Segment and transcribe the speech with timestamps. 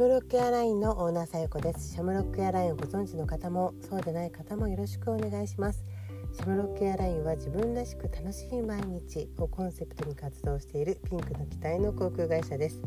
[0.00, 1.92] ムロックエアラインのオーナーさよこです。
[1.92, 5.84] シャムロックエアラインをご存知の方もそうでない方もよろしくお願いします。
[6.32, 12.80] シャムロックエアラインは自分らしく楽しい毎日をコンセプトに活動しているピンクの機体の航空会社です。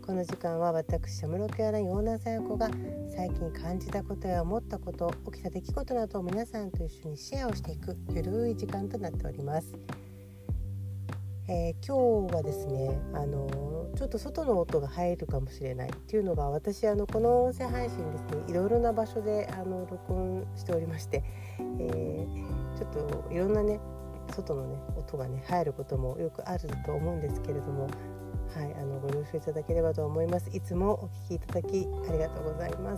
[0.00, 2.70] この時間は私シャムロックエアラインオーナーさよこが
[3.16, 9.74] 最近感じたことや思ったこと起きた出来事などを皆さんと一緒にシェアをしていくゆるい時間となっております。
[11.52, 21.24] えー、今日はですねあのちょっと外の音が入るかもしれないっていうのが私あのこの音声配信ですねいろいろな場所であの録音しておりまして、
[21.58, 23.80] えー、ちょっといろんなね
[24.30, 27.90] 外のね音がね入ることもよくあると思うんですけれども
[28.54, 30.50] はい、あのご了承いただければと思います。
[30.52, 32.96] いつもお聞きいただきありがとうございま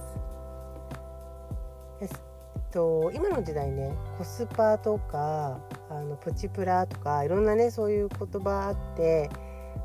[2.00, 2.31] す。
[2.72, 9.30] と今の時代ねコスパとかあのプチプラとかいろんなねそういう言葉あって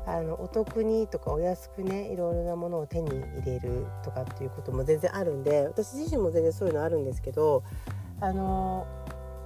[0.06, 7.62] あのお得にとかお安くねいろいろなものを手に入れるとかっていうことも全然あるんで私自身も全然そういうのあるんですけど
[8.20, 8.86] あの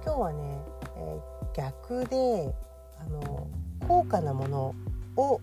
[0.05, 0.61] 今日はね、
[0.97, 2.53] えー、逆で
[2.99, 3.47] あの
[3.87, 4.75] 高価なもの
[5.17, 5.41] を、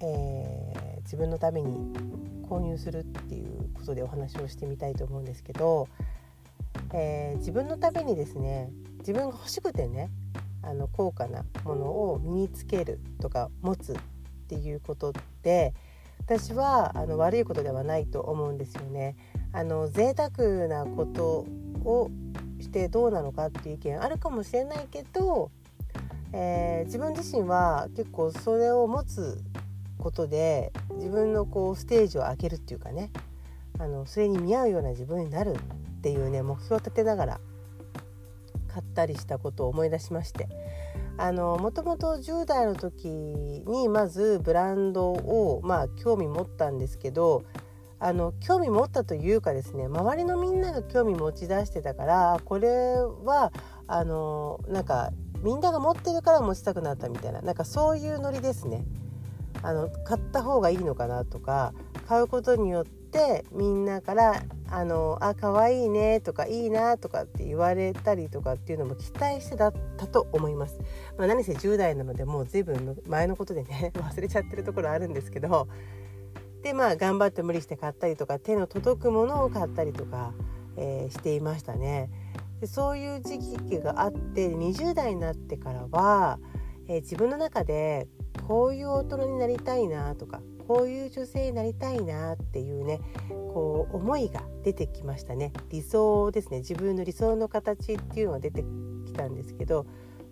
[0.00, 1.92] えー、自分のために
[2.48, 5.88] 購入するっていうことでお話をしてみたいと思うんですけど、
[6.98, 10.08] えー、自分のためにですね自分が欲しくてね
[10.62, 13.96] あの高価なものを身につけるとか持つっ
[14.48, 15.74] ていうことって
[16.20, 19.14] 私はあの悪いことではないと思うんですよね。
[19.52, 21.46] あの贅沢なこと
[21.84, 22.10] を
[22.60, 25.50] してどうなのかっていう意見あるかもしれないけど、
[26.32, 29.42] えー、自分自身は結構それを持つ
[29.98, 33.10] ことで自分のこうステージを開けるっていうかね
[33.78, 35.54] あのそれに見合うような自分になる
[36.06, 37.40] っていうね目標を立てながら
[38.68, 40.46] 買ったりしたことを思い出しまして
[41.18, 47.42] あのもともと10代の時にまずブランドをまあ興味持ったんですけど
[47.98, 52.68] あの興味持ったというかですね周りのみんなが興味持ち出してたからこれ
[53.24, 53.50] は
[53.88, 55.10] あのなんか
[55.42, 58.84] みんなが持ってるから持ちたくなったみたいななんかそういうノリですね。
[59.62, 61.72] あの買った方がいいのかなとか
[62.06, 70.78] 買うことによってみんなから「あのあ可愛いね」とか「いいな」とかって言われたりとかっていうのも期待してだったと思います。
[71.16, 75.68] まあ、何せ10代なのでもう随分前のことでね 忘れちゃってるところあるんですけど
[76.62, 80.32] でまあ頑張って無理して買ったりとか手の届くものを買ったりとか、
[80.76, 82.10] えー、していましたね。
[82.60, 86.38] でそういう時期があって20代になってからは、
[86.88, 88.08] えー、自分の中で
[88.46, 98.64] こういう大人になりたいなとかこういう女性になりたいなっていうねこう思いが出てきましたね理想ですね自分の理想の形っていうのが出て
[99.06, 99.86] きたんですけど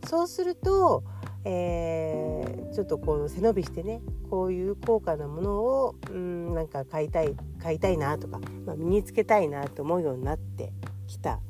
[0.06, 1.04] そうすると、
[1.44, 10.72] えー、ちょっとこう背伸びしてねこういう高価なものをうんなんか買いたい買いたいなとか、まあ、身につけたいなと思うようになって
[11.06, 11.40] きた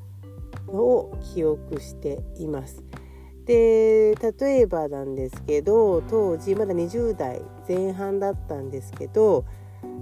[0.67, 2.85] のを記憶しています。
[3.47, 9.45] で例えばなんですけど当時まだ20代前半だったんですけど、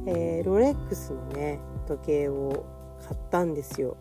[0.06, 2.64] えー、ロレックスのね時計を
[3.02, 3.96] 買ったんですよ。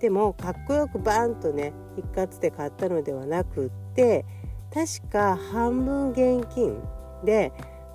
[0.00, 4.24] でもかっこよくバーンとね一括で買ったのではなくって
[4.72, 6.80] 確か半分現金
[7.24, 7.52] で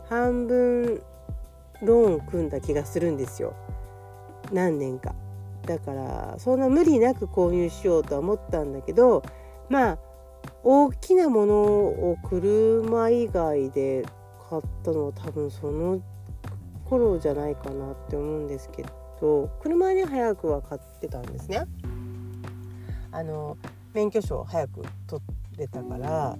[0.08, 1.02] 半分
[1.82, 3.56] ローン組んだ気がするんですよ
[4.52, 5.16] 何年か
[5.66, 9.24] だからそんな無理なく購入しようとは思ったんだけど
[9.70, 9.98] まあ
[10.68, 14.04] 大きなものを車以外で
[14.50, 16.02] 買ったのは多分その
[16.86, 18.84] 頃じゃないかなって思うんですけ
[19.22, 21.66] ど車に早くは買ってたんですね。
[23.12, 23.58] あの
[23.94, 25.22] 免許証早く取
[25.56, 26.36] れたから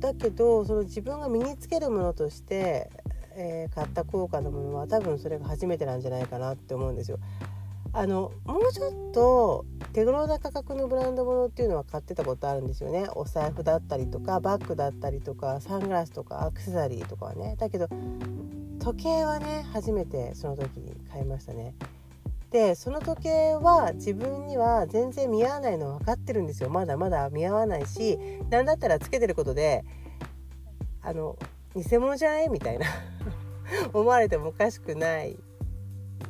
[0.00, 2.90] だけどその自分が身につけるものとして、
[3.36, 7.18] えー、買った高価なものは多分それが初めてなんじゃないかなって思うんですよ。
[7.92, 13.08] あのもうちょっと手頃な価格のブランド物っていうのは買ってたことあるんですよね。
[13.14, 17.56] お財布だったりとかバッグだったりとかサングラスとかアクセサリーとかはね。
[17.58, 17.88] だけど
[18.78, 21.74] 時計はね初めてその時に買いましたね。
[22.50, 26.70] でその時計は自分には全然見合わないの分かってるんですよ。
[26.70, 28.18] まだまだ見合わないし
[28.50, 29.84] 何だったらつけてることで
[31.02, 31.38] あの
[31.74, 32.48] 偽物じゃない？
[32.48, 32.86] みたいな。
[33.92, 35.36] 思われてもおかしくない。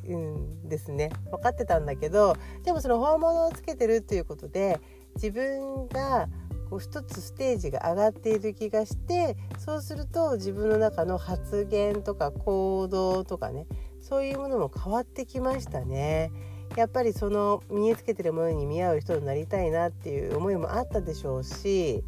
[0.09, 4.81] うんですね分かってたんだけどでもその本物をつけてるっていうことで
[5.15, 6.29] 自分が
[6.71, 13.67] こう一つステージが上がっている気がしてそうすると自分の中の発言とか行動とかね
[14.01, 16.33] そういうものも変わってきましたね。
[16.77, 22.03] やっぱりその身につけてるものに見合う人になりたいなっていう思いもあったでしょうし、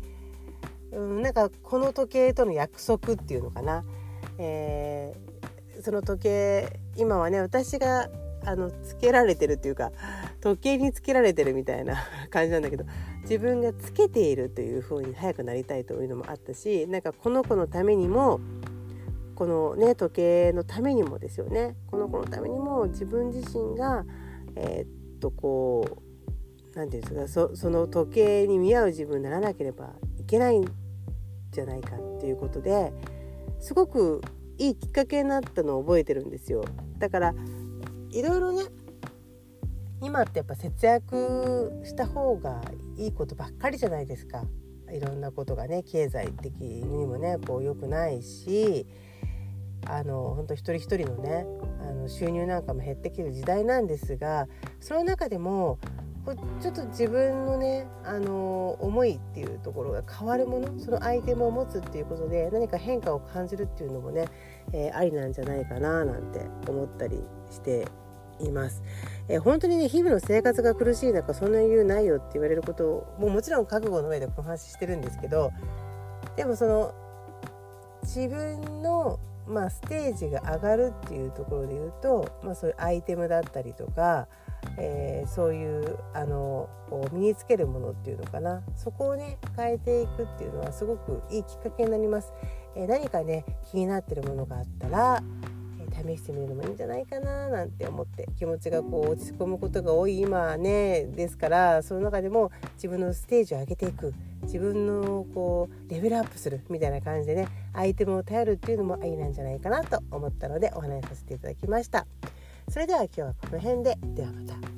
[0.93, 3.85] うん、なんかこの時計との約束っていうのかな、
[4.39, 5.44] えー、
[5.85, 8.09] その時計今はね私が
[8.47, 9.93] あのつけられてるっていうか
[10.41, 11.97] 時計につけられてるみたいな
[12.31, 12.87] 感じなんだけど
[13.21, 18.41] 自分がつけているという風に早くなりたいというのもあったしなんかこの子のためにも
[19.35, 21.77] このね時計のためにもですよね。
[21.91, 24.07] この子のためにも自分自身が
[24.57, 30.65] えー、っとこう何て言うんですかその時計に見合う自分にならなければいけないん
[31.51, 32.91] じゃないかっていうことで
[33.61, 34.23] すごく
[34.59, 36.65] いいきっかけになったのを覚えてるんですよ。
[36.99, 37.35] だから
[38.11, 38.62] いろいろね
[40.01, 42.61] 今ってやっぱ節約した方が
[42.97, 44.45] いいことばっかりじゃないですか。
[44.93, 48.87] いろんなことがね経済的にもねこう良くないし
[49.87, 51.47] あの本当一人一人のね
[51.81, 54.47] あの収入なんかも減ってきる時代なんですが
[54.81, 55.79] その中でも
[56.62, 64.26] ちょっと自分のねあの思いっていうところが変わるものそのアイテムを持つっていうことで何か変化を感じるっていうのもね、
[64.73, 67.87] えー、ありなんじゃないかななんて思ったりして
[68.41, 68.82] います、
[69.29, 75.53] えー、本当にね日々の生活が苦しい中そんな理由ないよって言われることをももちろん覚悟の上でこの話してるんですけど
[76.37, 76.94] でもその
[78.03, 84.26] 自分のまあ、ステージが上がるっていうところで言うと、まあ、そういうアイテムだったりとか、
[84.79, 86.69] えー、そういうあの
[87.12, 92.32] 身につけるものっていうのかなそこをね変えていくっていうのはすごくいいきっかけになります。
[92.76, 95.23] えー、何かね気になってるものがあったら
[95.81, 104.12] え試してみるのもいいんじゃないかななんて思って気持ちがこう落ち込むことが多い今ねですからその中でも自分のステージを上げていく
[104.43, 112.06] 自分のこうレベルアップするみたいな感じでねアイテムを頼るっていうのもありなんじゃないかなと思ったのでお話しさせていただきました。
[112.69, 114.74] それでは今日はこの辺でではまた。